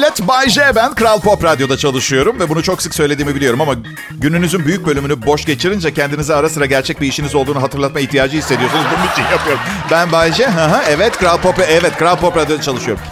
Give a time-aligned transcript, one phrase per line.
[0.00, 0.28] Millet.
[0.28, 0.94] Bay J ben.
[0.94, 3.74] Kral Pop Radyo'da çalışıyorum ve bunu çok sık söylediğimi biliyorum ama
[4.10, 8.84] gününüzün büyük bölümünü boş geçirince kendinize ara sıra gerçek bir işiniz olduğunu hatırlatma ihtiyacı hissediyorsunuz.
[8.96, 9.60] Bunun için yapıyorum.
[9.90, 10.50] Ben Bay J.
[10.90, 13.04] Evet Kral Pop, evet Kral Pop Radyo'da çalışıyorum.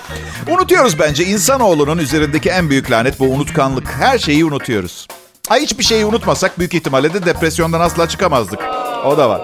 [0.49, 1.25] Unutuyoruz bence.
[1.25, 3.91] İnsanoğlunun üzerindeki en büyük lanet bu unutkanlık.
[4.01, 5.09] Her şeyi unutuyoruz.
[5.49, 8.61] Ay hiçbir şeyi unutmasak büyük ihtimalle de depresyondan asla çıkamazdık.
[9.05, 9.41] O da var.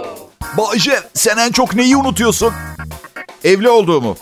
[0.58, 2.52] Bay J, sen en çok neyi unutuyorsun?
[3.45, 4.16] Evli olduğumu.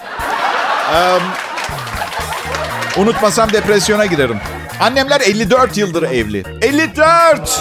[2.97, 4.37] Unutmasam depresyona girerim.
[4.81, 6.45] Annemler 54 yıldır evli.
[6.63, 7.61] 54!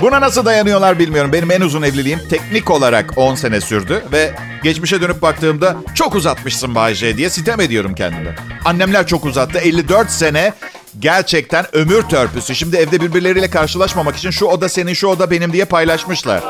[0.00, 1.32] Buna nasıl dayanıyorlar bilmiyorum.
[1.32, 6.74] Benim en uzun evliliğim teknik olarak 10 sene sürdü ve geçmişe dönüp baktığımda çok uzatmışsın
[6.74, 8.36] Bayce diye sitem ediyorum kendime.
[8.64, 9.58] Annemler çok uzattı.
[9.58, 10.52] 54 sene
[10.98, 12.54] gerçekten ömür törpüsü.
[12.54, 16.42] Şimdi evde birbirleriyle karşılaşmamak için şu oda senin, şu oda benim diye paylaşmışlar.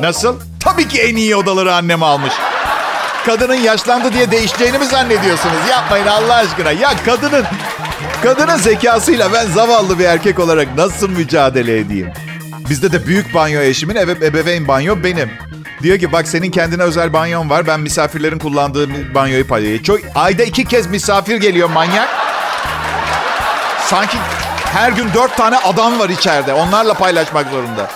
[0.00, 0.36] Nasıl?
[0.60, 2.32] Tabii ki en iyi odaları annem almış.
[3.26, 5.56] Kadının yaşlandı diye değişeceğini mi zannediyorsunuz?
[5.70, 6.72] Yapmayın Allah aşkına.
[6.72, 7.44] Ya kadının
[8.22, 12.12] kadının zekasıyla ben zavallı bir erkek olarak nasıl mücadele edeyim?
[12.70, 15.30] Bizde de büyük banyo eşimin, ebe, ebeveyn banyo benim.
[15.82, 17.66] Diyor ki bak senin kendine özel banyon var.
[17.66, 19.82] Ben misafirlerin kullandığı banyoyu paylaşıyorum.
[19.84, 22.08] Çok, ayda iki kez misafir geliyor manyak.
[23.86, 24.16] Sanki
[24.64, 26.52] her gün dört tane adam var içeride.
[26.52, 27.90] Onlarla paylaşmak zorunda.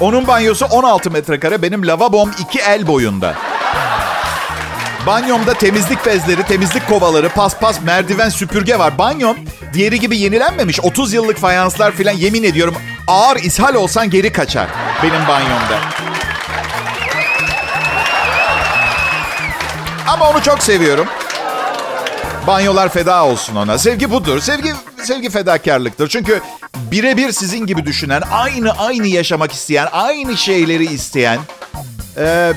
[0.00, 1.62] Onun banyosu 16 metrekare.
[1.62, 3.34] Benim lavabom iki el boyunda.
[5.06, 8.98] Banyomda temizlik bezleri, temizlik kovaları, paspas, merdiven, süpürge var.
[8.98, 9.36] Banyom
[9.72, 10.80] diğeri gibi yenilenmemiş.
[10.80, 12.74] 30 yıllık fayanslar filan yemin ediyorum
[13.06, 14.68] ağır ishal olsan geri kaçar
[15.02, 15.78] benim banyomda.
[20.08, 21.06] Ama onu çok seviyorum.
[22.46, 23.78] Banyolar feda olsun ona.
[23.78, 24.40] Sevgi budur.
[24.40, 26.08] Sevgi sevgi fedakarlıktır.
[26.08, 26.40] Çünkü
[26.76, 31.38] birebir sizin gibi düşünen, aynı aynı yaşamak isteyen, aynı şeyleri isteyen,
[32.16, 32.52] e,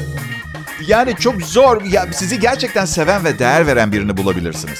[0.87, 1.81] yani çok zor.
[1.83, 4.79] Ya sizi gerçekten seven ve değer veren birini bulabilirsiniz.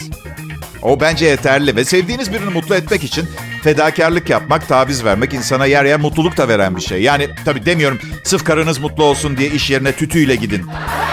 [0.81, 3.29] O bence yeterli ve sevdiğiniz birini mutlu etmek için
[3.63, 7.01] fedakarlık yapmak, taviz vermek insana yer yer mutluluk da veren bir şey.
[7.01, 10.67] Yani tabii demiyorum sırf karınız mutlu olsun diye iş yerine tütüyle gidin.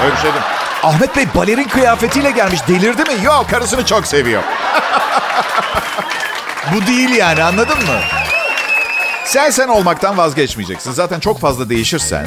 [0.05, 0.45] Öyle bir şey değil.
[0.83, 2.61] Ahmet Bey balerin kıyafetiyle gelmiş.
[2.69, 3.25] Delirdi mi?
[3.25, 4.43] Yok karısını çok seviyor.
[6.75, 8.01] Bu değil yani anladın mı?
[9.25, 10.93] Sen sen olmaktan vazgeçmeyeceksin.
[10.93, 12.27] Zaten çok fazla değişirsen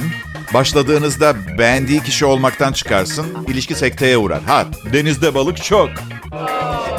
[0.54, 3.28] başladığınızda beğendiği kişi olmaktan çıkarsın.
[3.48, 4.44] ilişki sekteye uğrar.
[4.44, 5.90] Ha denizde balık çok.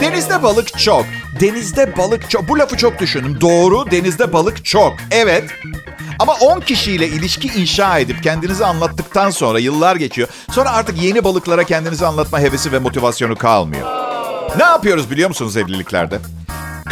[0.00, 1.04] Denizde balık çok.
[1.40, 2.48] Denizde balık çok.
[2.48, 3.40] Bu lafı çok düşündüm.
[3.40, 4.96] Doğru denizde balık çok.
[5.10, 5.44] Evet.
[6.18, 10.28] Ama 10 kişiyle ilişki inşa edip kendinizi anlattıktan sonra yıllar geçiyor.
[10.50, 13.86] Sonra artık yeni balıklara kendinizi anlatma hevesi ve motivasyonu kalmıyor.
[14.58, 16.18] Ne yapıyoruz biliyor musunuz evliliklerde?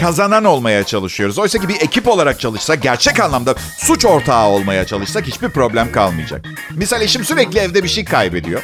[0.01, 1.39] Kazanan olmaya çalışıyoruz.
[1.39, 6.45] Oysa ki bir ekip olarak çalışsak, gerçek anlamda suç ortağı olmaya çalışsak hiçbir problem kalmayacak.
[6.71, 8.63] Misal eşim sürekli evde bir şey kaybediyor.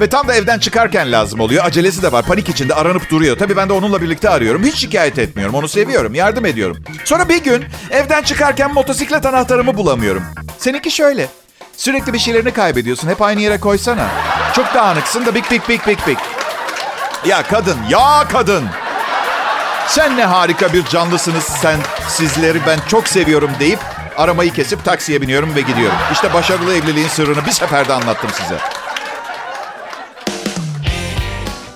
[0.00, 1.64] Ve tam da evden çıkarken lazım oluyor.
[1.64, 2.24] Acelesi de var.
[2.26, 3.38] Panik içinde aranıp duruyor.
[3.38, 4.64] Tabii ben de onunla birlikte arıyorum.
[4.64, 5.54] Hiç şikayet etmiyorum.
[5.54, 6.14] Onu seviyorum.
[6.14, 6.76] Yardım ediyorum.
[7.04, 10.22] Sonra bir gün evden çıkarken motosiklet anahtarımı bulamıyorum.
[10.58, 11.28] Seninki şöyle.
[11.76, 13.08] Sürekli bir şeylerini kaybediyorsun.
[13.08, 14.08] Hep aynı yere koysana.
[14.54, 16.18] Çok dağınıksın da bik bik bik bik bik.
[17.26, 18.64] Ya kadın, ya kadın.
[19.88, 21.80] Sen ne harika bir canlısınız sen.
[22.08, 23.78] Sizleri ben çok seviyorum deyip
[24.16, 25.96] aramayı kesip taksiye biniyorum ve gidiyorum.
[26.12, 28.56] İşte başarılı evliliğin sırrını bir seferde anlattım size.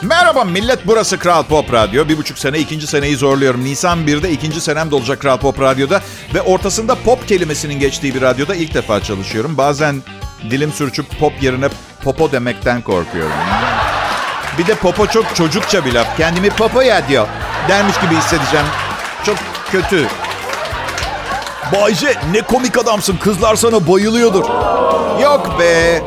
[0.03, 2.09] Merhaba millet burası Kral Pop Radyo.
[2.09, 3.65] Bir buçuk sene ikinci seneyi zorluyorum.
[3.65, 6.01] Nisan 1'de ikinci senem de olacak Kral Pop Radyo'da.
[6.35, 9.57] Ve ortasında pop kelimesinin geçtiği bir radyoda ilk defa çalışıyorum.
[9.57, 10.03] Bazen
[10.51, 11.69] dilim sürçüp pop yerine
[12.05, 13.33] popo demekten korkuyorum.
[14.59, 16.17] Bir de popo çok çocukça bir laf.
[16.17, 17.29] Kendimi popo ya diyor.
[17.69, 18.67] Dermiş gibi hissedeceğim.
[19.27, 19.37] Çok
[19.73, 20.07] kötü.
[21.73, 23.17] Bayce ne komik adamsın.
[23.17, 24.45] Kızlar sana bayılıyordur.
[25.23, 26.03] Yok be.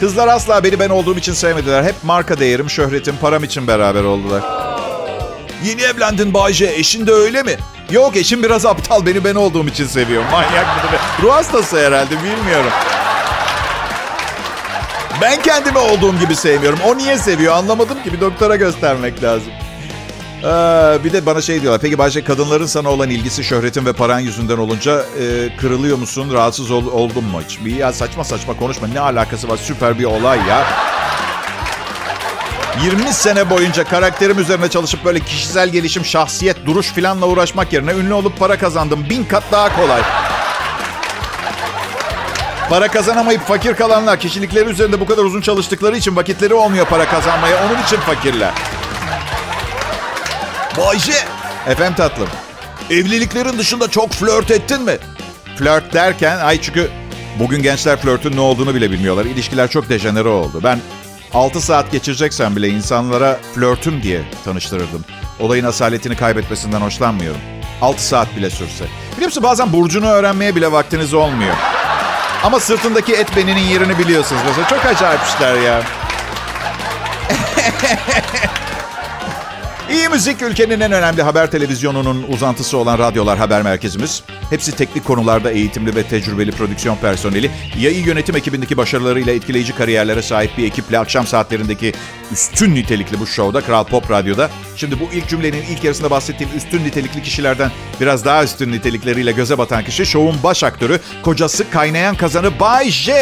[0.00, 1.84] Kızlar asla beni ben olduğum için sevmediler.
[1.84, 4.42] Hep marka değerim, şöhretim, param için beraber oldular.
[5.64, 6.66] Yeni evlendin Bayce.
[6.66, 7.56] Eşin de öyle mi?
[7.90, 9.06] Yok eşim biraz aptal.
[9.06, 10.22] Beni ben olduğum için seviyor.
[10.32, 11.00] Manyak mıdır?
[11.22, 12.70] Ruh hastası herhalde bilmiyorum.
[15.20, 16.78] Ben kendimi olduğum gibi sevmiyorum.
[16.86, 18.12] O niye seviyor anlamadım ki.
[18.12, 19.52] Bir doktora göstermek lazım.
[20.42, 21.80] Ee, bir de bana şey diyorlar.
[21.80, 26.32] Peki Bayce kadınların sana olan ilgisi şöhretin ve paran yüzünden olunca e, kırılıyor musun?
[26.32, 27.64] Rahatsız ol, oldun mu hiç?
[27.64, 28.88] Bir ya saçma saçma konuşma.
[28.88, 29.56] Ne alakası var?
[29.56, 30.66] Süper bir olay ya.
[32.84, 38.12] 20 sene boyunca karakterim üzerine çalışıp böyle kişisel gelişim, şahsiyet, duruş filanla uğraşmak yerine ünlü
[38.12, 39.06] olup para kazandım.
[39.10, 40.02] Bin kat daha kolay.
[42.68, 47.56] Para kazanamayıp fakir kalanlar kişilikleri üzerinde bu kadar uzun çalıştıkları için vakitleri olmuyor para kazanmaya.
[47.66, 48.52] Onun için fakirler.
[50.78, 51.12] Bayce
[51.66, 52.28] Efendim tatlım.
[52.90, 54.98] Evliliklerin dışında çok flört ettin mi?
[55.56, 56.90] Flört derken, ay çünkü
[57.38, 59.24] bugün gençler flörtün ne olduğunu bile bilmiyorlar.
[59.24, 60.60] İlişkiler çok dejenere oldu.
[60.64, 60.78] Ben
[61.34, 65.04] 6 saat geçireceksen bile insanlara flörtüm diye tanıştırırdım.
[65.40, 67.40] Olayın asaletini kaybetmesinden hoşlanmıyorum.
[67.82, 68.84] 6 saat bile sürse.
[69.12, 71.54] Biliyor musun bazen burcunu öğrenmeye bile vaktiniz olmuyor.
[72.44, 74.68] Ama sırtındaki et beninin yerini biliyorsunuz mesela.
[74.68, 75.82] Çok acayip işler ya.
[79.92, 84.22] İyi müzik ülkenin en önemli haber televizyonunun uzantısı olan radyolar haber merkezimiz.
[84.50, 87.50] Hepsi teknik konularda eğitimli ve tecrübeli prodüksiyon personeli.
[87.78, 91.92] Yayın yönetim ekibindeki başarılarıyla etkileyici kariyerlere sahip bir ekiple akşam saatlerindeki
[92.32, 94.50] üstün nitelikli bu şovda Kral Pop Radyo'da.
[94.76, 99.58] Şimdi bu ilk cümlenin ilk yarısında bahsettiğim üstün nitelikli kişilerden biraz daha üstün nitelikleriyle göze
[99.58, 103.14] batan kişi şovun baş aktörü, kocası kaynayan kazanı Bay J.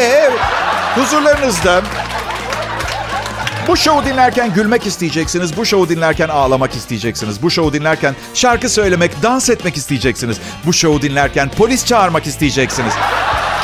[0.95, 1.81] Huzurlarınızda
[3.67, 5.57] bu şovu dinlerken gülmek isteyeceksiniz.
[5.57, 7.41] Bu şovu dinlerken ağlamak isteyeceksiniz.
[7.41, 10.37] Bu şovu dinlerken şarkı söylemek, dans etmek isteyeceksiniz.
[10.65, 12.93] Bu şovu dinlerken polis çağırmak isteyeceksiniz.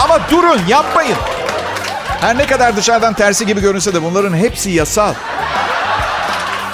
[0.04, 1.18] Ama durun, yapmayın.
[2.22, 5.14] Her ne kadar dışarıdan tersi gibi görünse de bunların hepsi yasal.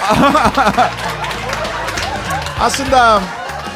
[2.61, 3.21] Aslında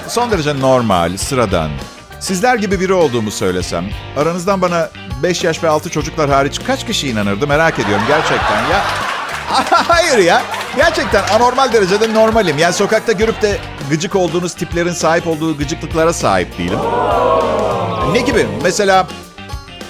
[0.07, 1.71] son derece normal, sıradan.
[2.19, 3.85] Sizler gibi biri olduğumu söylesem,
[4.17, 4.89] aranızdan bana
[5.23, 8.61] 5 yaş ve 6 çocuklar hariç kaç kişi inanırdı merak ediyorum gerçekten.
[8.71, 8.83] Ya
[9.71, 10.43] Hayır ya.
[10.75, 12.57] Gerçekten anormal derecede normalim.
[12.57, 13.57] Yani sokakta görüp de
[13.89, 16.79] gıcık olduğunuz tiplerin sahip olduğu gıcıklıklara sahip değilim.
[18.11, 18.47] Ne gibi?
[18.63, 19.07] Mesela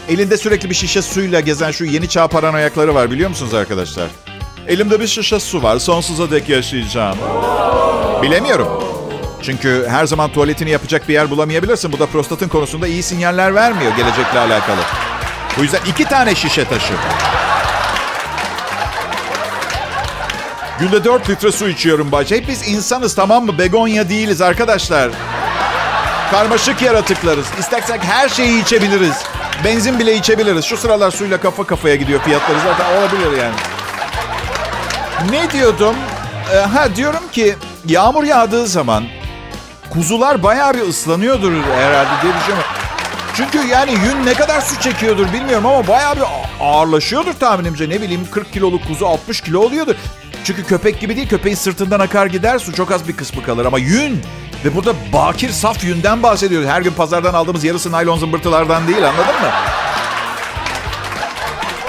[0.09, 4.07] elinde sürekli bir şişe suyla gezen şu yeni çağ paranoyakları var biliyor musunuz arkadaşlar?
[4.67, 5.79] Elimde bir şişe su var.
[5.79, 7.17] Sonsuza dek yaşayacağım.
[8.21, 8.83] Bilemiyorum.
[9.41, 11.91] Çünkü her zaman tuvaletini yapacak bir yer bulamayabilirsin.
[11.91, 14.81] Bu da prostatın konusunda iyi sinyaller vermiyor gelecekle alakalı.
[15.57, 16.93] Bu yüzden iki tane şişe taşı.
[20.79, 22.35] Günde 4 litre su içiyorum Bayce.
[22.35, 23.57] Hep biz insanız tamam mı?
[23.57, 25.11] Begonya değiliz arkadaşlar.
[26.31, 27.45] Karmaşık yaratıklarız.
[27.59, 29.23] İstersek her şeyi içebiliriz.
[29.65, 30.65] Benzin bile içebiliriz.
[30.65, 33.55] Şu sıralar suyla kafa kafaya gidiyor fiyatları zaten olabilir yani.
[35.31, 35.95] Ne diyordum?
[36.53, 39.03] Ee, ha diyorum ki yağmur yağdığı zaman
[39.89, 42.69] kuzular bayağı bir ıslanıyordur herhalde diye düşünüyorum.
[43.37, 46.23] Çünkü yani yün ne kadar su çekiyordur bilmiyorum ama bayağı bir
[46.59, 47.89] ağırlaşıyordur tahminimce.
[47.89, 49.95] Ne bileyim 40 kiloluk kuzu 60 kilo oluyordur.
[50.47, 51.29] Çünkü köpek gibi değil.
[51.29, 52.73] Köpeğin sırtından akar gider su.
[52.73, 54.21] Çok az bir kısmı kalır ama yün.
[54.65, 56.67] Ve burada bakir saf yünden bahsediyoruz.
[56.67, 59.51] Her gün pazardan aldığımız yarısı naylon zımbırtılardan değil anladın mı?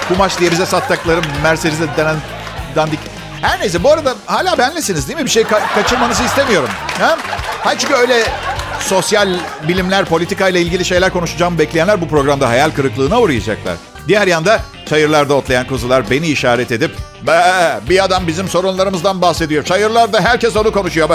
[0.08, 2.16] Kumaş diye bize sattıkları Mercedes'e denen
[2.76, 3.00] dandik.
[3.40, 5.24] Her neyse bu arada hala benlesiniz değil mi?
[5.24, 6.68] Bir şey ka- kaçırmanızı istemiyorum.
[7.00, 7.18] Ha?
[7.64, 8.22] Hayır çünkü öyle
[8.80, 9.28] sosyal
[9.68, 13.74] bilimler, politikayla ilgili şeyler konuşacağım bekleyenler bu programda hayal kırıklığına uğrayacaklar.
[14.08, 16.90] Diğer yanda çayırlarda otlayan kuzular beni işaret edip
[17.26, 19.64] Be, bir adam bizim sorunlarımızdan bahsediyor.
[19.64, 21.08] Çayırlarda herkes onu konuşuyor.
[21.10, 21.14] Be,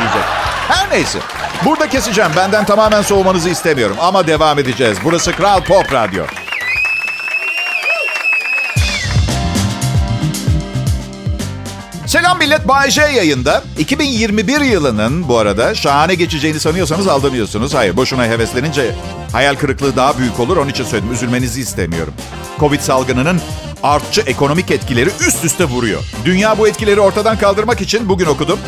[0.00, 0.22] diyecek.
[0.68, 1.18] Her neyse.
[1.64, 2.30] Burada keseceğim.
[2.36, 3.96] Benden tamamen soğumanızı istemiyorum.
[4.00, 4.98] Ama devam edeceğiz.
[5.04, 6.24] Burası Kral Pop Radyo.
[12.16, 13.62] Selam millet Bay yayında.
[13.78, 17.74] 2021 yılının bu arada şahane geçeceğini sanıyorsanız aldanıyorsunuz.
[17.74, 18.94] Hayır boşuna heveslenince
[19.32, 20.56] hayal kırıklığı daha büyük olur.
[20.56, 22.14] Onun için söyledim üzülmenizi istemiyorum.
[22.60, 23.40] Covid salgınının
[23.82, 26.02] artçı ekonomik etkileri üst üste vuruyor.
[26.24, 28.58] Dünya bu etkileri ortadan kaldırmak için bugün okudum.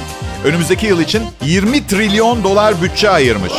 [0.45, 3.53] Önümüzdeki yıl için 20 trilyon dolar bütçe ayırmış.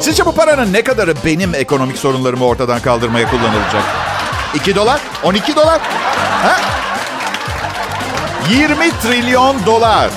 [0.00, 3.82] Sizce bu paranın ne kadarı benim ekonomik sorunlarımı ortadan kaldırmaya kullanılacak?
[4.54, 5.00] 2 dolar?
[5.24, 5.80] 12 dolar?
[6.42, 6.84] Ha?
[8.50, 10.10] 20 trilyon dolar.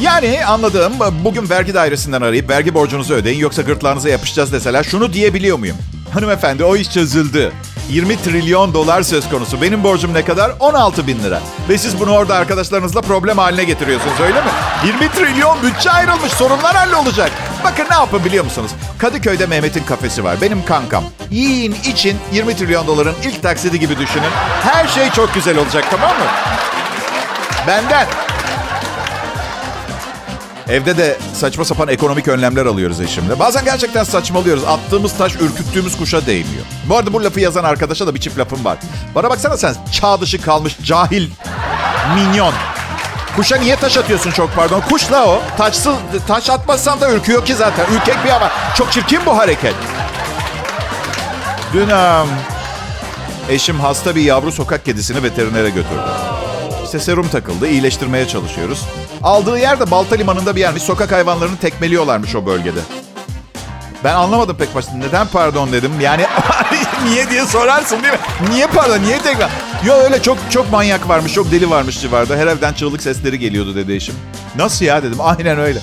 [0.00, 0.92] Yani anladığım
[1.24, 5.76] bugün vergi dairesinden arayıp vergi borcunuzu ödeyin yoksa gırtlağınıza yapışacağız deseler şunu diyebiliyor muyum?
[6.14, 7.52] Hanımefendi o iş çözüldü.
[7.88, 9.62] 20 trilyon dolar söz konusu.
[9.62, 10.52] Benim borcum ne kadar?
[10.60, 11.40] 16 bin lira.
[11.68, 14.48] Ve siz bunu orada arkadaşlarınızla problem haline getiriyorsunuz öyle mi?
[14.86, 16.32] 20 trilyon bütçe ayrılmış.
[16.32, 17.30] Sorunlar hallolacak.
[17.64, 18.70] Bakın ne yapın biliyor musunuz?
[18.98, 20.36] Kadıköy'de Mehmet'in kafesi var.
[20.40, 21.04] Benim kankam.
[21.30, 24.30] Yiyin için 20 trilyon doların ilk taksidi gibi düşünün.
[24.62, 26.24] Her şey çok güzel olacak tamam mı?
[27.68, 28.06] Benden.
[30.68, 33.38] Evde de saçma sapan ekonomik önlemler alıyoruz eşimle.
[33.38, 34.64] Bazen gerçekten saçmalıyoruz.
[34.64, 36.64] Attığımız taş ürküttüğümüz kuşa değmiyor.
[36.88, 38.78] Bu arada bu lafı yazan arkadaşa da bir çift lafım var.
[39.14, 41.30] Bana baksana sen çağ dışı kalmış cahil
[42.14, 42.54] minyon.
[43.36, 44.80] Kuşa niye taş atıyorsun çok pardon?
[44.80, 45.42] Kuşla o.
[45.58, 45.94] Taşsız,
[46.28, 47.86] taş atmazsan da ürküyor ki zaten.
[47.94, 48.50] Ürkek bir ama.
[48.76, 49.74] Çok çirkin bu hareket.
[51.72, 51.88] Dün
[53.48, 56.27] eşim hasta bir yavru sokak kedisini veterinere götürdü.
[56.88, 58.86] İşte serum takıldı, iyileştirmeye çalışıyoruz.
[59.22, 60.82] Aldığı yer de Balta Limanı'nda bir yermiş.
[60.82, 62.78] Sokak hayvanlarını tekmeliyorlarmış o bölgede.
[64.04, 64.92] Ben anlamadım pek başta.
[64.92, 65.92] Neden pardon dedim.
[66.00, 66.26] Yani
[67.04, 68.20] niye diye sorarsın değil mi?
[68.50, 68.96] Niye para?
[68.96, 69.50] Niye tekrar?
[69.86, 72.36] Yo öyle çok çok manyak varmış, çok deli varmış civarda.
[72.36, 74.14] Her evden çığlık sesleri geliyordu dedi eşim.
[74.56, 75.18] Nasıl ya dedim.
[75.20, 75.78] Aynen öyle.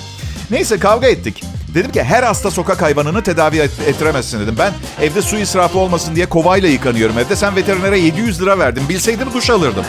[0.50, 1.44] Neyse kavga ettik.
[1.74, 4.54] Dedim ki her hasta sokak hayvanını tedavi et, ettiremezsin dedim.
[4.58, 7.36] Ben evde su israfı olmasın diye kovayla yıkanıyorum evde.
[7.36, 8.88] Sen veterinere 700 lira verdin.
[8.88, 9.84] Bilseydim duş alırdım.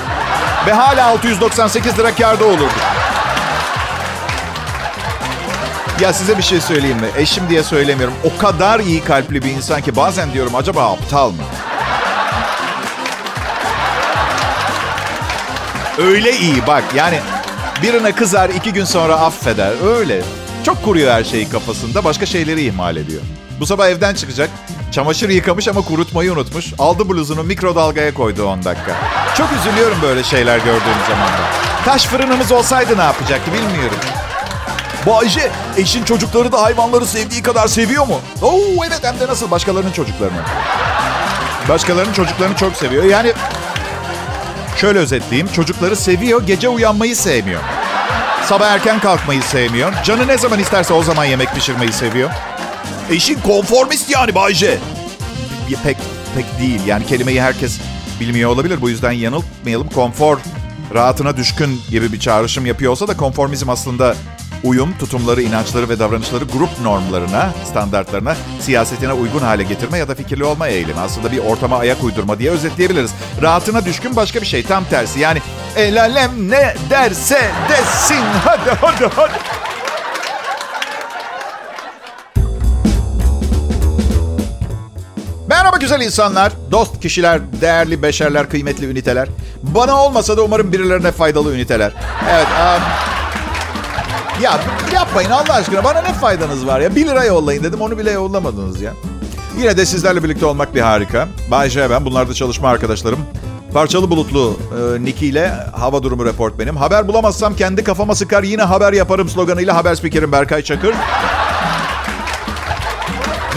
[0.68, 2.70] Ve hala 698 lira karda olurdu.
[6.00, 7.08] Ya size bir şey söyleyeyim mi?
[7.18, 8.14] Eşim diye söylemiyorum.
[8.24, 11.44] O kadar iyi kalpli bir insan ki bazen diyorum acaba aptal mı?
[15.98, 17.20] Öyle iyi bak yani
[17.84, 19.72] birine kızar iki gün sonra affeder.
[19.98, 20.22] Öyle.
[20.64, 22.04] Çok kuruyor her şeyi kafasında.
[22.04, 23.22] Başka şeyleri ihmal ediyor.
[23.60, 24.50] Bu sabah evden çıkacak.
[24.92, 26.74] Çamaşır yıkamış ama kurutmayı unutmuş.
[26.80, 28.92] Aldı bluzunu mikrodalgaya koydu 10 dakika.
[29.38, 31.30] Çok üzülüyorum böyle şeyler gördüğüm zaman.
[31.86, 33.98] Taş fırınımız olsaydı ne yapacaktı bilmiyorum.
[35.08, 38.20] Bayce, eşin çocukları da hayvanları sevdiği kadar seviyor mu?
[38.42, 40.42] Oo evet hem de nasıl başkalarının çocuklarını.
[41.70, 43.04] Başkalarının çocuklarını çok seviyor.
[43.04, 43.34] Yani
[44.78, 45.52] şöyle özetleyeyim.
[45.52, 47.62] Çocukları seviyor, gece uyanmayı sevmiyor.
[48.46, 49.94] Sabah erken kalkmayı sevmiyor.
[50.04, 52.30] Canı ne zaman isterse o zaman yemek pişirmeyi seviyor.
[53.12, 54.78] Eşin konformist yani Bayce.
[55.84, 55.98] Pek
[56.36, 56.82] pek değil.
[56.86, 57.80] Yani kelimeyi herkes
[58.20, 58.82] bilmiyor olabilir.
[58.82, 59.90] Bu yüzden yanıltmayalım.
[59.90, 60.38] Konfor,
[60.94, 64.16] rahatına düşkün gibi bir çağrışım yapıyor olsa da konformizm aslında
[64.64, 70.44] uyum, tutumları, inançları ve davranışları grup normlarına, standartlarına, siyasetine uygun hale getirme ya da fikirli
[70.44, 71.00] olma eğilimi.
[71.00, 73.12] Aslında bir ortama ayak uydurma diye özetleyebiliriz.
[73.42, 74.64] Rahatına düşkün başka bir şey.
[74.64, 75.20] Tam tersi.
[75.20, 75.42] Yani
[75.76, 78.24] el alem ne derse desin.
[78.46, 79.67] Hadi hadi hadi.
[85.78, 89.28] Merhaba güzel insanlar, dost kişiler, değerli beşerler, kıymetli üniteler.
[89.64, 91.94] Bana olmasa da umarım birilerine faydalı üniteler.
[92.32, 92.84] Evet, um,
[94.44, 94.60] ya
[94.94, 95.84] yapmayın Allah aşkına.
[95.84, 96.96] Bana ne faydanız var ya?
[96.96, 97.82] 1 lira yollayın dedim.
[97.82, 98.94] Onu bile yollamadınız ya.
[99.58, 101.28] Yine de sizlerle birlikte olmak bir harika.
[101.52, 102.06] Bay J ben.
[102.06, 103.20] Bunlar da çalışma arkadaşlarım.
[103.74, 106.78] Parçalı bulutlu e, Nicky ile hava durumu reportmenim.
[106.78, 110.94] Haber bulamazsam kendi kafama sıkar yine haber yaparım sloganıyla haber spikerim Berkay Çakır.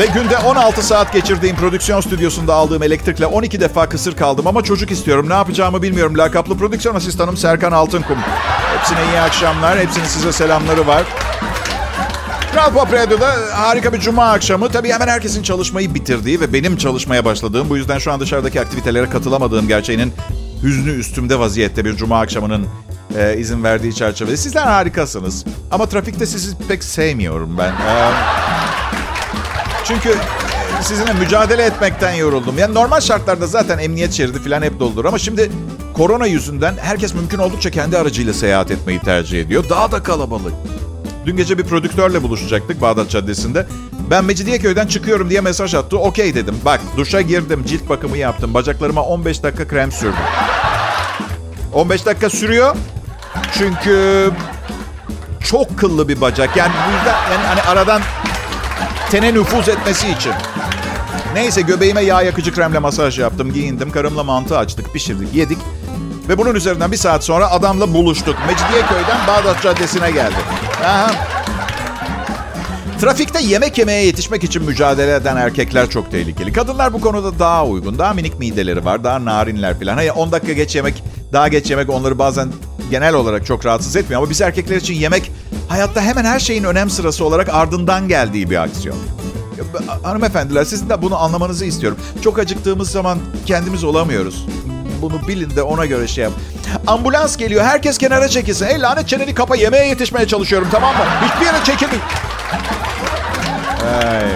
[0.01, 4.91] Ve günde 16 saat geçirdiğim prodüksiyon stüdyosunda aldığım elektrikle 12 defa kısır kaldım ama çocuk
[4.91, 5.29] istiyorum.
[5.29, 6.19] Ne yapacağımı bilmiyorum.
[6.19, 8.17] Lakaplı prodüksiyon asistanım Serkan Altınkum.
[8.77, 9.79] Hepsine iyi akşamlar.
[9.79, 11.03] Hepsinin size selamları var.
[12.53, 14.69] Kral Pop Radyo'da harika bir cuma akşamı.
[14.69, 19.11] Tabii hemen herkesin çalışmayı bitirdiği ve benim çalışmaya başladığım, bu yüzden şu an dışarıdaki aktivitelere
[19.11, 20.13] katılamadığım gerçeğinin
[20.63, 22.67] hüznü üstümde vaziyette bir cuma akşamının
[23.19, 24.37] e, izin verdiği çerçevede.
[24.37, 25.45] Sizler harikasınız.
[25.71, 27.73] Ama trafikte sizi pek sevmiyorum ben.
[27.73, 28.11] Ee,
[29.91, 30.19] çünkü
[30.83, 32.59] sizinle mücadele etmekten yoruldum.
[32.59, 35.05] Yani normal şartlarda zaten emniyet şeridi falan hep doludur.
[35.05, 35.51] Ama şimdi
[35.95, 39.65] korona yüzünden herkes mümkün oldukça kendi aracıyla seyahat etmeyi tercih ediyor.
[39.69, 40.53] Daha da kalabalık.
[41.27, 43.67] Dün gece bir prodüktörle buluşacaktık Bağdat Caddesi'nde.
[44.11, 45.99] Ben Mecidiyeköy'den çıkıyorum diye mesaj attı.
[45.99, 46.57] Okey dedim.
[46.65, 48.55] Bak duşa girdim, cilt bakımı yaptım.
[48.55, 50.15] Bacaklarıma 15 dakika krem sürdüm.
[51.73, 52.77] 15 dakika sürüyor.
[53.59, 54.31] Çünkü
[55.45, 56.57] çok kıllı bir bacak.
[56.57, 58.03] Yani bu yüzden yani hani aradan
[59.11, 60.33] tene nüfuz etmesi için.
[61.35, 63.91] Neyse göbeğime yağ yakıcı kremle masaj yaptım, giyindim.
[63.91, 65.59] Karımla mantı açtık, pişirdik, yedik.
[66.29, 68.37] Ve bunun üzerinden bir saat sonra adamla buluştuk.
[68.47, 70.45] Mecidiyeköy'den Bağdat Caddesi'ne geldik.
[70.85, 71.11] Aha.
[73.01, 76.53] Trafikte yemek yemeye yetişmek için mücadele eden erkekler çok tehlikeli.
[76.53, 77.99] Kadınlar bu konuda daha uygun.
[77.99, 79.95] Daha minik mideleri var, daha narinler falan.
[79.95, 81.03] Hayır 10 dakika geç yemek,
[81.33, 82.49] daha geç yemek onları bazen
[82.91, 84.21] genel olarak çok rahatsız etmiyor.
[84.23, 85.33] Ama biz erkekler için yemek
[85.69, 88.97] hayatta hemen her şeyin önem sırası olarak ardından geldiği bir aksiyon.
[90.03, 91.99] Hanımefendiler sizin de bunu anlamanızı istiyorum.
[92.23, 94.47] Çok acıktığımız zaman kendimiz olamıyoruz.
[95.03, 96.33] Bunu bilin de ona göre şey yap.
[96.87, 97.65] Ambulans geliyor.
[97.65, 98.67] Herkes kenara çekilsin.
[98.67, 101.05] Ey lanet çeneni kapa yemeğe yetişmeye çalışıyorum tamam mı?
[101.25, 102.03] Hiçbir yere çekilmeyin.
[104.03, 104.31] Hey.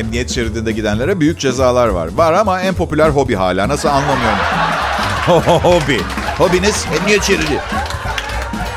[0.00, 2.08] Emniyet şeridinde gidenlere büyük cezalar var.
[2.14, 3.68] Var ama en popüler hobi hala.
[3.68, 4.38] Nasıl anlamıyorum.
[5.62, 6.00] hobi.
[6.40, 7.60] Hobiniz emniyet şeridi.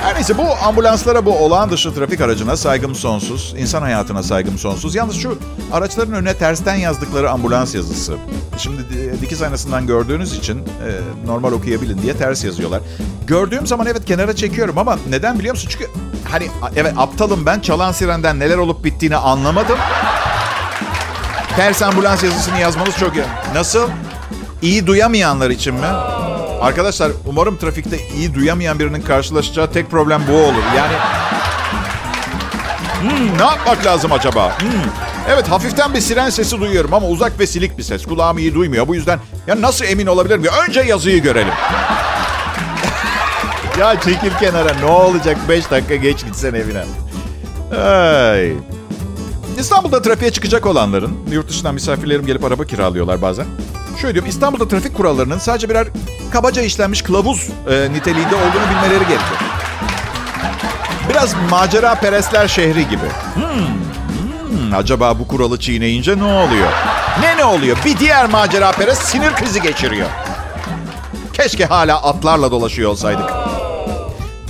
[0.02, 3.56] Her neyse bu ambulanslara bu olağan dışı trafik aracına saygım sonsuz.
[3.58, 4.96] insan hayatına saygım sonsuz.
[4.96, 5.38] Yalnız şu
[5.72, 8.16] araçların önüne tersten yazdıkları ambulans yazısı.
[8.58, 8.82] Şimdi
[9.22, 10.90] dikiz aynasından gördüğünüz için e,
[11.28, 12.82] normal okuyabilin diye ters yazıyorlar.
[13.28, 15.70] Gördüğüm zaman evet kenara çekiyorum ama neden biliyor musun?
[15.72, 15.90] Çünkü
[16.32, 19.78] hani evet aptalım ben çalan sirenden neler olup bittiğini anlamadım.
[21.56, 23.26] Ters ambulans yazısını yazmanız çok iyi.
[23.54, 23.90] Nasıl?
[24.62, 25.88] İyi duyamayanlar için mi?
[26.64, 30.64] Arkadaşlar umarım trafikte iyi duyamayan birinin karşılaşacağı tek problem bu olur.
[30.78, 30.94] Yani
[33.02, 34.60] hmm, ne yapmak lazım acaba?
[34.60, 34.70] Hmm.
[35.30, 38.06] Evet hafiften bir siren sesi duyuyorum ama uzak ve silik bir ses.
[38.06, 38.88] Kulağım iyi duymuyor.
[38.88, 40.46] Bu yüzden ya nasıl emin olabilirim?
[40.68, 41.54] Önce yazıyı görelim.
[43.80, 46.84] ya çekil kenara ne olacak 5 dakika geç gitsen evine.
[47.82, 48.54] Ay.
[49.60, 53.46] İstanbul'da trafiğe çıkacak olanların, yurt dışından misafirlerim gelip araba kiralıyorlar bazen.
[54.02, 55.88] Şöyle diyorum, İstanbul'da trafik kurallarının sadece birer
[56.32, 59.40] kabaca işlenmiş kılavuz e, niteliğinde olduğunu bilmeleri gerekiyor.
[61.10, 63.06] Biraz macera perestler şehri gibi.
[63.36, 63.44] Hmm,
[64.58, 66.72] hmm, acaba bu kuralı çiğneyince ne oluyor?
[67.22, 67.78] Ne ne oluyor?
[67.86, 70.08] Bir diğer macera perest sinir krizi geçiriyor.
[71.34, 73.30] Keşke hala atlarla dolaşıyor olsaydık.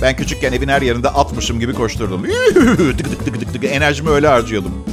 [0.02, 2.22] Ben küçükken evin her yerinde atmışım gibi koşturdum.
[2.98, 4.84] tık tık tık tık tık enerjimi öyle harcıyordum.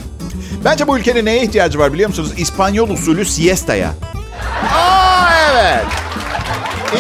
[0.66, 2.32] Bence bu ülkenin neye ihtiyacı var biliyor musunuz?
[2.38, 3.94] İspanyol usulü siesta'ya.
[4.74, 5.86] Aa evet.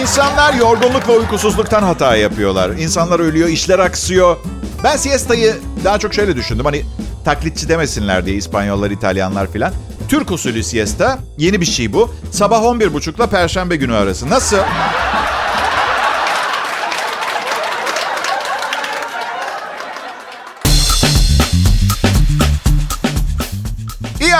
[0.02, 2.70] İnsanlar yorgunluk ve uykusuzluktan hata yapıyorlar.
[2.70, 4.38] İnsanlar ölüyor, işler aksıyor.
[4.84, 6.66] Ben siesta'yı daha çok şöyle düşündüm.
[6.66, 6.86] Hani
[7.26, 9.74] taklitçi demesinler diye İspanyollar, İtalyanlar filan.
[10.10, 11.20] Türk usulü siesta.
[11.38, 12.14] Yeni bir şey bu.
[12.32, 14.30] Sabah 11.30 ile Perşembe günü arası.
[14.30, 14.58] Nasıl?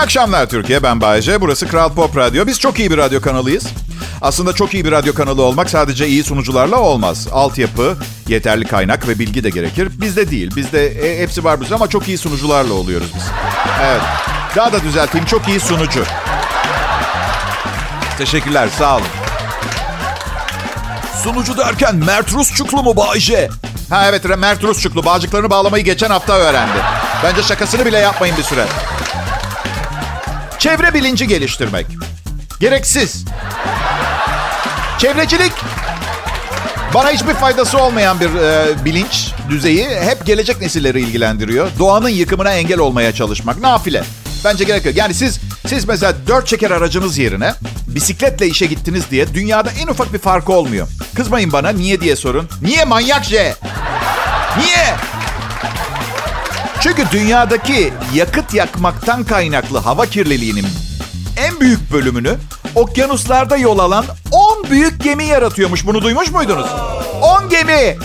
[0.02, 0.82] Akşamlar Türkiye.
[0.82, 1.40] Ben Bayece.
[1.40, 2.46] Burası Kral Pop Radyo.
[2.46, 3.66] Biz çok iyi bir radyo kanalıyız.
[4.22, 7.28] Aslında çok iyi bir radyo kanalı olmak sadece iyi sunucularla olmaz.
[7.32, 7.96] Altyapı,
[8.28, 9.88] yeterli kaynak ve bilgi de gerekir.
[10.00, 10.56] Bizde değil.
[10.56, 13.22] Bizde e, hepsi var bizde ama çok iyi sunucularla oluyoruz biz.
[13.82, 14.00] Evet.
[14.56, 15.26] Daha da düzelteyim.
[15.26, 16.04] Çok iyi sunucu.
[18.18, 18.68] Teşekkürler.
[18.78, 19.06] Sağ olun.
[21.24, 23.48] Sunucu derken Mert Rusçuklu mu Bayce?
[23.90, 26.78] Ha evet Mert Rusçuklu bağcıklarını bağlamayı geçen hafta öğrendi.
[27.24, 28.64] Bence şakasını bile yapmayın bir süre.
[30.76, 31.86] Çevre bilinci geliştirmek.
[32.60, 33.24] Gereksiz.
[34.98, 35.52] Çevrecilik
[36.94, 41.68] bana hiçbir faydası olmayan bir e, bilinç düzeyi hep gelecek nesilleri ilgilendiriyor.
[41.78, 43.58] Doğanın yıkımına engel olmaya çalışmak.
[43.58, 44.04] Nafile.
[44.44, 44.96] Bence gerek yok.
[44.96, 47.54] Yani siz siz mesela dört çeker aracınız yerine
[47.86, 50.88] bisikletle işe gittiniz diye dünyada en ufak bir farkı olmuyor.
[51.14, 52.48] Kızmayın bana niye diye sorun.
[52.62, 53.54] Niye manyak J?
[54.58, 54.94] Niye?
[56.82, 60.66] Çünkü dünyadaki yakıt yakmaktan kaynaklı hava kirliliğinin
[61.36, 62.36] en büyük bölümünü
[62.74, 65.86] okyanuslarda yol alan 10 büyük gemi yaratıyormuş.
[65.86, 66.66] Bunu duymuş muydunuz?
[67.22, 67.96] 10 gemi!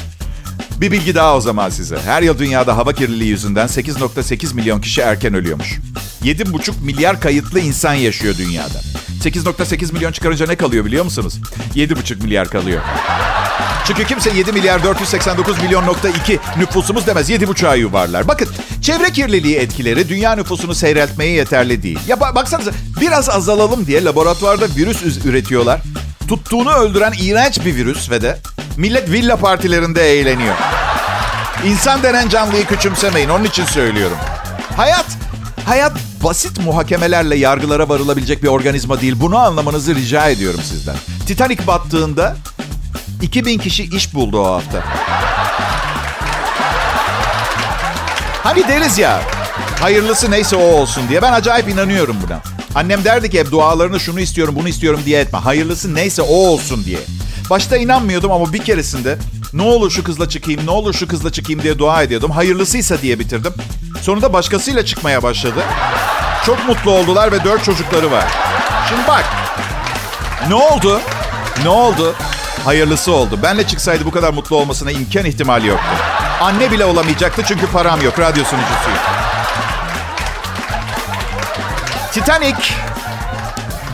[0.82, 2.00] Bir bilgi daha o zaman size.
[2.06, 5.80] Her yıl dünyada hava kirliliği yüzünden 8.8 milyon kişi erken ölüyormuş.
[6.24, 8.82] 7,5 milyar kayıtlı insan yaşıyor dünyada.
[9.24, 11.40] 8.8 milyon çıkarınca ne kalıyor biliyor musunuz?
[11.76, 12.82] 7,5 milyar kalıyor.
[13.88, 17.30] Çünkü kimse 7 milyar 489 milyon nokta 2 nüfusumuz demez.
[17.30, 18.28] 7,5'a yuvarlar.
[18.28, 18.48] Bakın
[18.82, 22.00] çevre kirliliği etkileri dünya nüfusunu seyreltmeye yeterli değil.
[22.08, 22.72] Ya ba- baksanıza
[23.02, 25.82] biraz azalalım diye laboratuvarda virüs üretiyorlar.
[26.28, 28.40] Tuttuğunu öldüren iğrenç bir virüs ve de
[28.78, 30.56] millet villa partilerinde eğleniyor.
[31.66, 33.30] İnsan denen canlıyı küçümsemeyin.
[33.30, 34.18] Onun için söylüyorum.
[34.78, 35.06] Hayat,
[35.66, 39.14] hayat basit muhakemelerle yargılara varılabilecek bir organizma değil.
[39.18, 40.96] Bunu anlamanızı rica ediyorum sizden.
[41.28, 42.36] Titanic battığında
[43.22, 44.84] 2000 kişi iş buldu o hafta.
[48.44, 49.22] Hani deriz ya,
[49.82, 51.22] hayırlısı neyse o olsun diye.
[51.22, 52.40] Ben acayip inanıyorum buna.
[52.76, 55.40] Annem derdi ki hep dualarını şunu istiyorum, bunu istiyorum diye etme.
[55.40, 57.00] Hayırlısı neyse o olsun diye.
[57.50, 59.18] Başta inanmıyordum ama bir keresinde
[59.54, 62.32] ne olur şu kızla çıkayım, ne olur şu kızla çıkayım diye dua ediyordum.
[62.32, 63.54] Hayırlısıysa diye bitirdim.
[64.02, 65.64] Sonunda başkasıyla çıkmaya başladı.
[66.46, 68.26] Çok mutlu oldular ve dört çocukları var.
[68.90, 69.26] Şimdi bak,
[70.50, 71.02] ne oldu?
[71.64, 72.16] Ne oldu?
[72.68, 73.40] Hayırlısı oldu.
[73.44, 75.86] Benle çıksaydı bu kadar mutlu olmasına imkan ihtimali yoktu.
[76.42, 78.20] Anne bile olamayacaktı çünkü param yok.
[78.20, 79.00] Radyo sunucusuyum.
[82.12, 82.58] Titanic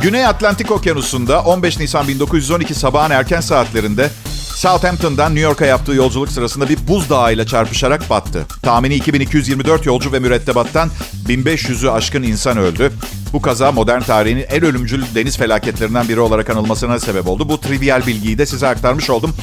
[0.01, 4.09] Güney Atlantik Okyanusu'nda 15 Nisan 1912 sabahın erken saatlerinde
[4.55, 8.45] Southampton'dan New York'a yaptığı yolculuk sırasında bir buzdağıyla çarpışarak battı.
[8.61, 10.89] Tahmini 2224 yolcu ve mürettebattan
[11.27, 12.93] 1500'ü aşkın insan öldü.
[13.33, 17.49] Bu kaza modern tarihin en ölümcül deniz felaketlerinden biri olarak anılmasına sebep oldu.
[17.49, 19.35] Bu trivial bilgiyi de size aktarmış oldum.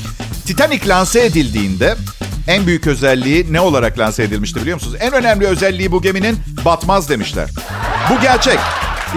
[0.47, 1.97] Titanic lanse edildiğinde
[2.49, 4.97] en büyük özelliği ne olarak lanse edilmişti biliyor musunuz?
[5.01, 7.51] En önemli özelliği bu geminin batmaz demişler.
[8.11, 8.59] Bu gerçek.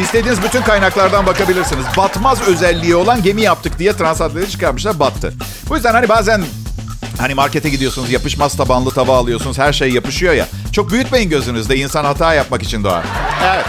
[0.02, 1.86] İstediğiniz bütün kaynaklardan bakabilirsiniz.
[1.98, 5.34] Batmaz özelliği olan gemi yaptık diye transatlantik çıkarmışlar battı.
[5.70, 6.42] Bu yüzden hani bazen
[7.20, 10.48] hani markete gidiyorsunuz yapışmaz tabanlı tava alıyorsunuz her şey yapışıyor ya.
[10.72, 13.06] Çok büyütmeyin gözünüzde insan hata yapmak için doğar.
[13.44, 13.66] Evet.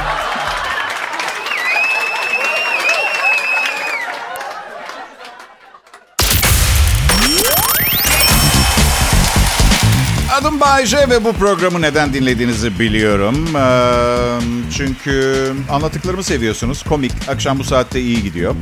[10.45, 13.57] Adım Bayce ve bu programı neden dinlediğinizi biliyorum.
[13.57, 14.41] Ee,
[14.77, 16.83] çünkü anlattıklarımı seviyorsunuz.
[16.83, 18.55] Komik, akşam bu saatte iyi gidiyor.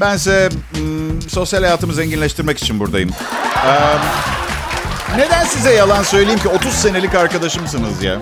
[0.00, 3.10] Bense hmm, sosyal hayatımı zenginleştirmek için buradayım.
[3.66, 3.96] Ee,
[5.16, 8.18] neden size yalan söyleyeyim ki 30 senelik arkadaşımsınız ya?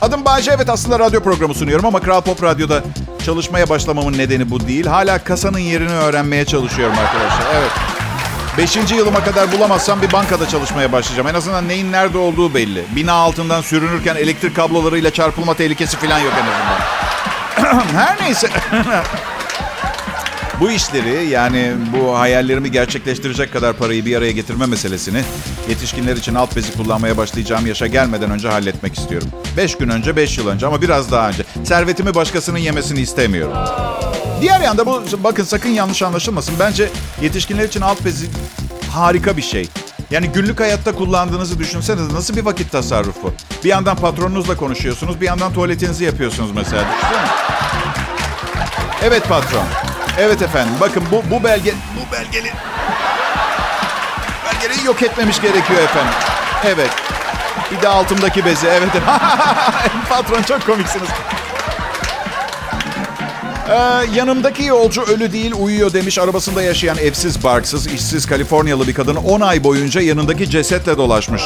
[0.00, 2.82] Adım Bayce evet aslında radyo programı sunuyorum ama Kral Pop Radyo'da
[3.24, 4.86] çalışmaya başlamamın nedeni bu değil.
[4.86, 7.54] Hala kasanın yerini öğrenmeye çalışıyorum arkadaşlar.
[7.54, 7.95] Evet.
[8.58, 11.28] Beşinci yılıma kadar bulamazsam bir bankada çalışmaya başlayacağım.
[11.28, 12.84] En azından neyin nerede olduğu belli.
[12.96, 17.80] Bina altından sürünürken elektrik kablolarıyla çarpılma tehlikesi falan yok en azından.
[18.00, 18.48] Her neyse.
[20.60, 25.22] bu işleri yani bu hayallerimi gerçekleştirecek kadar parayı bir araya getirme meselesini
[25.68, 29.28] yetişkinler için alt bezi kullanmaya başlayacağım yaşa gelmeden önce halletmek istiyorum.
[29.56, 31.44] Beş gün önce, beş yıl önce ama biraz daha önce.
[31.64, 33.56] Servetimi başkasının yemesini istemiyorum.
[34.40, 36.54] Diğer yanda bu bakın sakın yanlış anlaşılmasın.
[36.60, 36.88] Bence
[37.22, 38.26] yetişkinler için alt bezi
[38.92, 39.68] harika bir şey.
[40.10, 43.32] Yani günlük hayatta kullandığınızı düşünseniz nasıl bir vakit tasarrufu.
[43.64, 46.84] Bir yandan patronunuzla konuşuyorsunuz, bir yandan tuvaletinizi yapıyorsunuz mesela.
[49.02, 49.85] Evet patron.
[50.18, 50.74] Evet efendim.
[50.80, 52.52] Bakın bu bu belge bu belgeli
[54.46, 56.12] belgeleri yok etmemiş gerekiyor efendim.
[56.64, 56.90] Evet.
[57.70, 58.66] Bir de altımdaki bezi.
[58.66, 58.88] Evet.
[60.08, 61.08] patron çok komiksiniz.
[63.68, 63.74] Ee,
[64.14, 66.18] yanımdaki yolcu ölü değil uyuyor demiş.
[66.18, 71.42] Arabasında yaşayan evsiz, barksız, işsiz Kaliforniyalı bir kadın 10 ay boyunca yanındaki cesetle dolaşmış.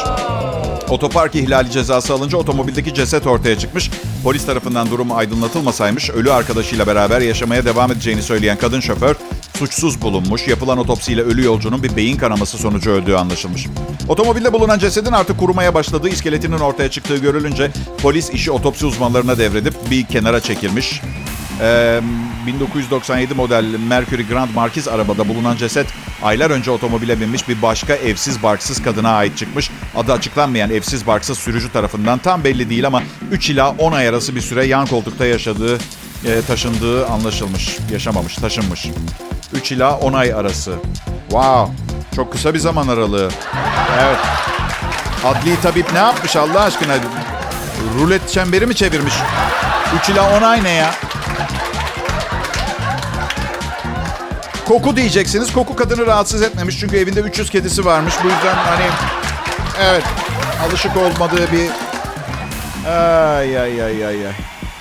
[0.91, 3.91] Otopark ihlali cezası alınca otomobildeki ceset ortaya çıkmış.
[4.25, 9.17] Polis tarafından durum aydınlatılmasaymış ölü arkadaşıyla beraber yaşamaya devam edeceğini söyleyen kadın şoför
[9.59, 10.49] suçsuz bulunmuş.
[10.49, 13.67] Yapılan otopsiyle ölü yolcunun bir beyin kanaması sonucu öldüğü anlaşılmış.
[14.09, 17.71] Otomobilde bulunan cesedin artık kurumaya başladığı iskeletinin ortaya çıktığı görülünce
[18.03, 21.03] polis işi otopsi uzmanlarına devredip bir kenara çekilmiş.
[21.61, 22.01] Ee,
[22.47, 25.87] 1997 model Mercury Grand Marquis arabada bulunan ceset
[26.23, 29.71] aylar önce otomobile binmiş bir başka evsiz barksız kadına ait çıkmış.
[29.97, 34.37] Adı açıklanmayan evsiz barksız sürücü tarafından tam belli değil ama 3 ila 10 ay arası
[34.37, 35.79] bir süre yan koltukta yaşadığı,
[36.27, 37.77] e, taşındığı anlaşılmış.
[37.93, 38.87] Yaşamamış, taşınmış.
[39.53, 40.75] 3 ila 10 ay arası.
[41.29, 41.75] Wow,
[42.17, 43.31] çok kısa bir zaman aralığı.
[44.03, 44.19] Evet.
[45.25, 46.95] Adli tabip ne yapmış Allah aşkına?
[47.99, 49.15] Rulet çemberi mi çevirmiş?
[50.03, 50.95] 3 ila 10 ay ne ya?
[54.71, 55.53] Koku diyeceksiniz.
[55.53, 56.81] Koku kadını rahatsız etmemiş.
[56.81, 58.15] Çünkü evinde 300 kedisi varmış.
[58.25, 58.85] Bu yüzden hani
[59.83, 60.05] evet
[60.67, 61.71] alışık olmadığı bir
[62.91, 64.33] ay ay ay ay ay.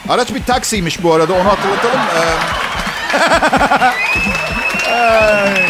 [0.10, 1.34] Araç bir taksiymiş bu arada.
[1.34, 2.00] Onu hatırlatalım.
[4.94, 5.62] Ee...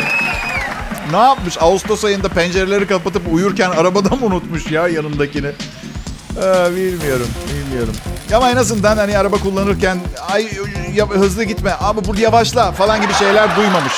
[1.12, 1.58] ne yapmış?
[1.62, 5.48] Ağustos ayında pencereleri kapatıp uyurken arabada mı unutmuş ya yanındakini?
[6.38, 7.96] Ee, bilmiyorum, bilmiyorum.
[8.36, 9.98] Ama en azından hani araba kullanırken
[10.32, 10.48] ay
[10.94, 13.94] ya, hızlı gitme ama burada yavaşla falan gibi şeyler duymamış.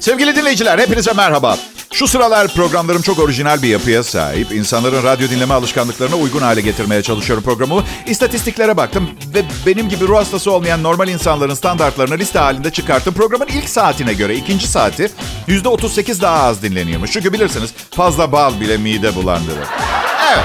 [0.00, 1.56] Sevgili dinleyiciler hepinize merhaba.
[2.00, 4.52] Şu sıralar programlarım çok orijinal bir yapıya sahip.
[4.52, 7.84] İnsanların radyo dinleme alışkanlıklarına uygun hale getirmeye çalışıyorum programı.
[8.06, 13.14] İstatistiklere baktım ve benim gibi ruh hastası olmayan normal insanların standartlarını liste halinde çıkarttım.
[13.14, 15.10] Programın ilk saatine göre ikinci saati
[15.48, 17.12] %38 daha az dinleniyormuş.
[17.12, 19.66] Çünkü bilirsiniz fazla bal bile mide bulandırır.
[20.32, 20.44] Evet.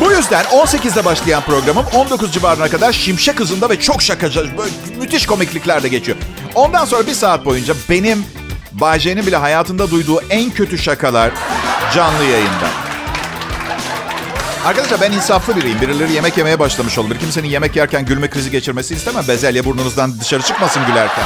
[0.00, 4.00] Bu yüzden 18'de başlayan programım 19 civarına kadar şimşek hızında ve çok
[4.58, 6.18] böyle müthiş komikliklerle geçiyor.
[6.54, 8.24] Ondan sonra bir saat boyunca benim
[8.72, 11.30] Bayce'nin bile hayatında duyduğu en kötü şakalar
[11.94, 12.68] canlı yayında.
[14.64, 15.80] Arkadaşlar ben insaflı biriyim.
[15.80, 17.20] Birileri yemek yemeye başlamış olabilir.
[17.20, 19.24] Kimsenin yemek yerken gülme krizi geçirmesi istemem.
[19.28, 21.24] Bezelye burnunuzdan dışarı çıkmasın gülerken.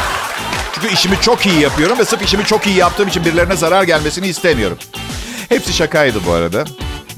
[0.75, 4.27] Çünkü işimi çok iyi yapıyorum ve sırf işimi çok iyi yaptığım için birilerine zarar gelmesini
[4.27, 4.79] istemiyorum.
[5.49, 6.65] Hepsi şakaydı bu arada.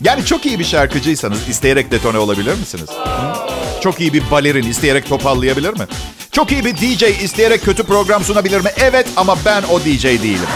[0.05, 2.91] Yani çok iyi bir şarkıcıysanız isteyerek detone olabilir misiniz?
[2.91, 3.81] Hı?
[3.83, 5.87] Çok iyi bir balerin isteyerek topallayabilir mi?
[6.37, 8.71] Çok iyi bir DJ isteyerek kötü program sunabilir mi?
[8.77, 10.49] Evet ama ben o DJ değilim.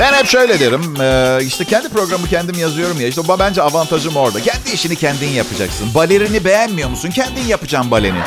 [0.00, 0.94] Ben hep şöyle derim.
[1.00, 3.08] Ee, işte kendi programı kendim yazıyorum ya.
[3.08, 4.40] İşte bence avantajım orada.
[4.40, 5.94] Kendi işini kendin yapacaksın.
[5.94, 7.10] Balerini beğenmiyor musun?
[7.10, 8.18] Kendin yapacaksın baleni.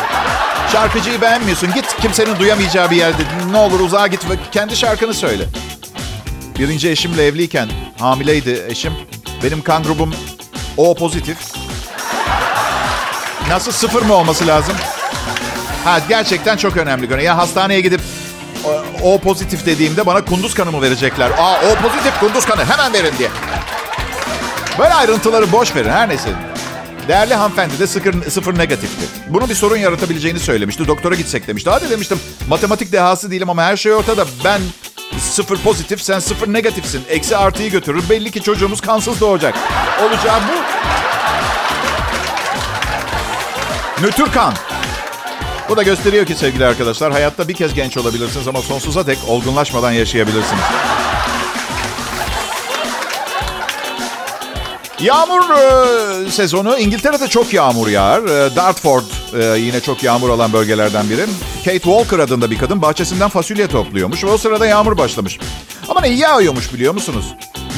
[0.72, 1.74] Şarkıcıyı beğenmiyorsun.
[1.74, 3.22] Git kimsenin duyamayacağı bir yerde.
[3.52, 5.44] Ne olur uzağa git ve kendi şarkını söyle.
[6.60, 8.94] Birinci eşimle evliyken hamileydi eşim.
[9.44, 10.14] Benim kan grubum
[10.78, 11.38] O pozitif.
[13.50, 14.76] Nasıl sıfır mı olması lazım?
[15.84, 17.24] Ha gerçekten çok önemli.
[17.24, 18.02] Ya hastaneye gidip
[18.66, 18.84] o,
[19.14, 21.32] o pozitif dediğimde bana kunduz kanı mı verecekler?
[21.38, 23.30] Aa o pozitif kunduz kanı hemen verin diye.
[24.80, 26.30] Böyle ayrıntıları boş verin her neyse.
[27.08, 29.06] Değerli hanımefendi de sıfır, sıfır negatifti.
[29.28, 30.88] Bunu bir sorun yaratabileceğini söylemişti.
[30.88, 31.70] Doktora gitsek demişti.
[31.70, 34.26] Hadi demiştim matematik dehası değilim ama her şey ortada.
[34.46, 34.62] Ben
[35.20, 37.04] sıfır pozitif, sen sıfır negatifsin.
[37.10, 38.04] Eksi artıyı götürür.
[38.10, 39.56] Belli ki çocuğumuz kansız doğacak.
[40.04, 40.67] Olacağı bu.
[44.02, 44.22] Nötr.
[45.70, 49.92] Bu da gösteriyor ki sevgili arkadaşlar hayatta bir kez genç olabilirsiniz ama sonsuza dek olgunlaşmadan
[49.92, 50.64] yaşayabilirsiniz.
[55.00, 58.24] Yağmur e, sezonu İngiltere'de çok yağmur yağar.
[58.24, 61.26] E, Dartford e, yine çok yağmur alan bölgelerden biri.
[61.66, 65.40] Kate Walker adında bir kadın bahçesinden fasulye topluyormuş ve o sırada yağmur başlamış.
[65.90, 67.26] Ama ne yağıyormuş biliyor musunuz?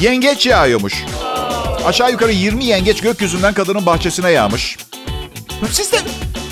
[0.00, 1.04] Yengeç yağıyormuş.
[1.86, 4.76] Aşağı yukarı 20 yengeç gökyüzünden kadının bahçesine yağmış.
[5.68, 5.96] Siz de,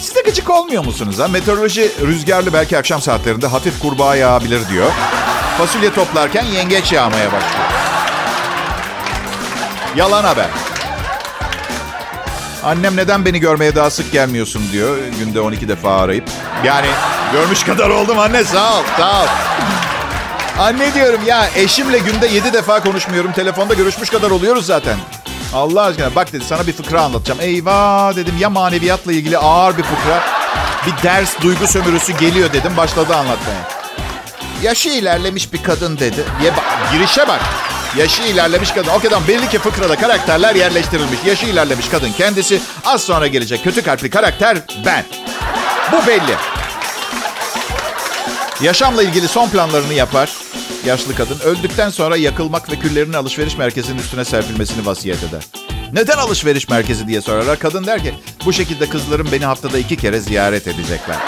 [0.01, 1.19] siz de gıcık olmuyor musunuz?
[1.19, 1.29] Ha?
[1.29, 4.91] Meteoroloji rüzgarlı belki akşam saatlerinde hafif kurbağa yağabilir diyor.
[5.59, 7.69] Fasulye toplarken yengeç yağmaya başlıyor.
[9.97, 10.47] Yalan haber.
[12.65, 14.99] Annem neden beni görmeye daha sık gelmiyorsun diyor.
[15.19, 16.25] Günde 12 defa arayıp.
[16.65, 16.87] Yani
[17.33, 19.27] görmüş kadar oldum anne sağ ol sağ ol.
[20.59, 23.33] Anne diyorum ya eşimle günde 7 defa konuşmuyorum.
[23.33, 24.97] Telefonda görüşmüş kadar oluyoruz zaten.
[25.55, 27.41] Allah aşkına bak dedi sana bir fıkra anlatacağım.
[27.41, 30.23] Eyvah dedim ya maneviyatla ilgili ağır bir fıkra.
[30.87, 33.69] Bir ders duygu sömürüsü geliyor dedim başladı anlatmaya.
[34.63, 36.25] Yaşı ilerlemiş bir kadın dedi.
[36.45, 37.41] Ye bak, girişe bak.
[37.97, 38.91] Yaşı ilerlemiş kadın.
[38.91, 41.19] O kadar belli ki fıkrada karakterler yerleştirilmiş.
[41.27, 42.61] Yaşı ilerlemiş kadın kendisi.
[42.85, 45.05] Az sonra gelecek kötü kalpli karakter ben.
[45.93, 46.37] Bu belli.
[48.61, 50.31] Yaşamla ilgili son planlarını yapar.
[50.87, 55.43] Yaşlı kadın öldükten sonra yakılmak ve küllerinin alışveriş merkezinin üstüne serpilmesini vasiyet eder.
[55.93, 57.59] Neden alışveriş merkezi diye sorarlar.
[57.59, 58.15] Kadın der ki
[58.45, 61.17] bu şekilde kızlarım beni haftada iki kere ziyaret edecekler.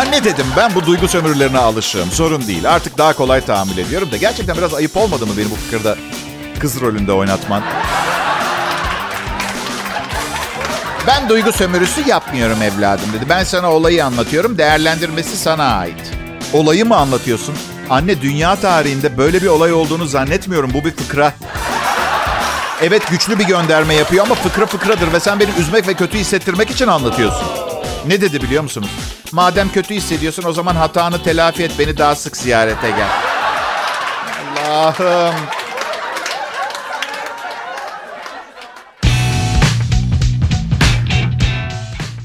[0.00, 2.10] Anne dedim ben bu duygu sömürülerine alışığım.
[2.10, 2.70] Sorun değil.
[2.70, 5.96] Artık daha kolay tahammül ediyorum da gerçekten biraz ayıp olmadı mı beni bu fıkırda
[6.58, 7.62] kız rolünde oynatman?
[11.06, 13.28] Ben duygu sömürüsü yapmıyorum evladım dedi.
[13.28, 14.58] Ben sana olayı anlatıyorum.
[14.58, 16.21] Değerlendirmesi sana ait.
[16.52, 17.54] Olayı mı anlatıyorsun?
[17.90, 20.70] Anne dünya tarihinde böyle bir olay olduğunu zannetmiyorum.
[20.74, 21.32] Bu bir fıkra.
[22.82, 26.70] Evet güçlü bir gönderme yapıyor ama fıkra fıkradır ve sen beni üzmek ve kötü hissettirmek
[26.70, 27.46] için anlatıyorsun.
[28.06, 28.90] Ne dedi biliyor musunuz?
[29.32, 33.08] Madem kötü hissediyorsun o zaman hatanı telafi et beni daha sık ziyarete gel.
[34.66, 35.34] Allah'ım.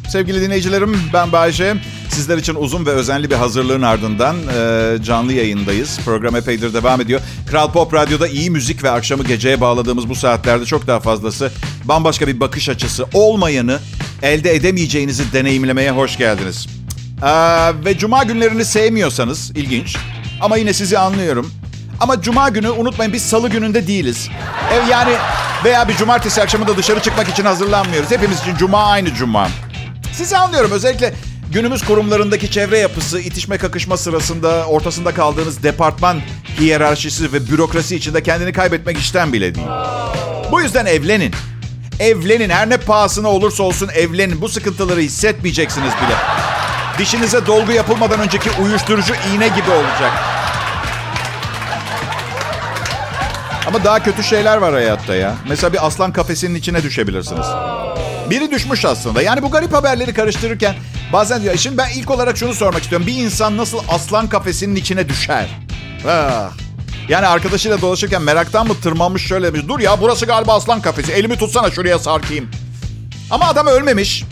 [0.09, 1.75] Sevgili dinleyicilerim ben Bayce.
[2.17, 5.99] Sizler için uzun ve özenli bir hazırlığın ardından e, canlı yayındayız.
[6.05, 7.21] Program epeydir devam ediyor.
[7.49, 11.51] Kral Pop Radyo'da iyi müzik ve akşamı geceye bağladığımız bu saatlerde çok daha fazlası
[11.85, 13.79] bambaşka bir bakış açısı olmayanı
[14.21, 16.67] elde edemeyeceğinizi deneyimlemeye hoş geldiniz.
[17.23, 17.27] Ee,
[17.85, 19.97] ve cuma günlerini sevmiyorsanız ilginç
[20.41, 21.51] ama yine sizi anlıyorum.
[21.99, 24.29] Ama cuma günü unutmayın biz salı gününde değiliz.
[24.73, 25.13] Ev yani
[25.65, 28.11] veya bir cumartesi akşamı da dışarı çıkmak için hazırlanmıyoruz.
[28.11, 29.47] Hepimiz için cuma aynı cuma.
[30.13, 31.13] Sizi anlıyorum özellikle
[31.51, 36.21] günümüz kurumlarındaki çevre yapısı, itişme kakışma sırasında ortasında kaldığınız departman
[36.59, 39.67] hiyerarşisi ve bürokrasi içinde kendini kaybetmek işten bile değil.
[40.51, 41.33] Bu yüzden evlenin.
[41.99, 44.41] Evlenin her ne pahasına olursa olsun evlenin.
[44.41, 46.15] Bu sıkıntıları hissetmeyeceksiniz bile.
[46.99, 50.11] Dişinize dolgu yapılmadan önceki uyuşturucu iğne gibi olacak.
[53.67, 55.35] Ama daha kötü şeyler var hayatta ya.
[55.49, 57.45] Mesela bir aslan kafesinin içine düşebilirsiniz.
[58.29, 59.21] Biri düşmüş aslında.
[59.21, 60.75] Yani bu garip haberleri karıştırırken
[61.13, 61.55] bazen diyor.
[61.57, 63.07] Şimdi ben ilk olarak şunu sormak istiyorum.
[63.07, 65.47] Bir insan nasıl aslan kafesinin içine düşer?
[66.07, 66.51] Ah.
[67.09, 69.67] Yani arkadaşıyla dolaşırken meraktan mı tırmanmış şöyle demiş.
[69.67, 71.11] Dur ya burası galiba aslan kafesi.
[71.11, 72.49] Elimi tutsana şuraya sarkayım.
[73.31, 74.23] Ama adam ölmemiş.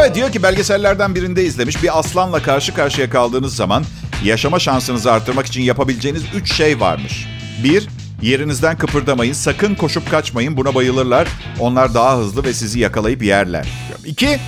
[0.00, 1.82] Evet diyor ki belgesellerden birinde izlemiş.
[1.82, 3.84] Bir aslanla karşı karşıya kaldığınız zaman
[4.24, 7.26] yaşama şansınızı artırmak için yapabileceğiniz üç şey varmış.
[7.64, 7.88] Bir,
[8.22, 9.32] yerinizden kıpırdamayın.
[9.32, 10.56] Sakın koşup kaçmayın.
[10.56, 11.28] Buna bayılırlar.
[11.60, 13.66] Onlar daha hızlı ve sizi yakalayıp yerler.
[14.04, 14.38] İki,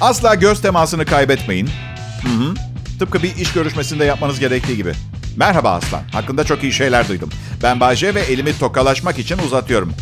[0.00, 1.70] asla göz temasını kaybetmeyin.
[2.22, 2.54] Hı hı.
[2.98, 4.92] Tıpkı bir iş görüşmesinde yapmanız gerektiği gibi.
[5.36, 6.02] Merhaba aslan.
[6.12, 7.30] Hakkında çok iyi şeyler duydum.
[7.62, 9.92] Ben Bayce ve elimi tokalaşmak için uzatıyorum.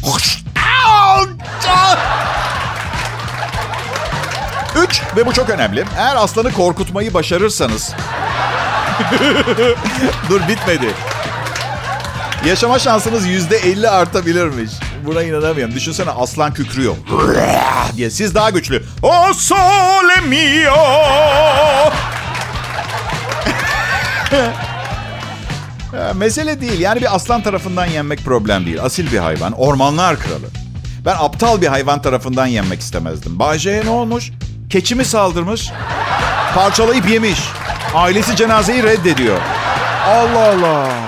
[4.85, 5.85] Üç, ve bu çok önemli.
[5.97, 7.93] Eğer aslanı korkutmayı başarırsanız...
[10.29, 10.95] Dur bitmedi.
[12.47, 14.71] Yaşama şansınız yüzde elli artabilirmiş.
[15.07, 15.75] Buna inanamıyorum.
[15.75, 16.95] Düşünsene aslan kükrüyor.
[17.97, 18.11] diye.
[18.11, 18.83] Siz daha güçlü.
[19.03, 20.75] O sole mio.
[26.15, 26.81] Mesele değil.
[26.81, 28.83] Yani bir aslan tarafından yenmek problem değil.
[28.83, 29.53] Asil bir hayvan.
[29.53, 30.47] Ormanlar kralı.
[31.07, 33.39] Ben aptal bir hayvan tarafından yenmek istemezdim.
[33.39, 34.31] Bahçe'ye ne olmuş?
[34.71, 35.71] Keçi mi saldırmış?
[36.55, 37.39] Parçalayıp yemiş.
[37.95, 39.39] Ailesi cenazeyi reddediyor.
[40.07, 41.08] Allah Allah.